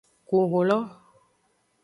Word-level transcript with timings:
Ku 0.27 0.37
hun 0.51 0.63
lo. 0.69 0.79